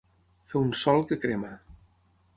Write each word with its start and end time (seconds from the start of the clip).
Fer 0.53 0.61
un 0.67 0.71
sol 0.79 1.05
que 1.11 1.21
crema. 1.27 1.55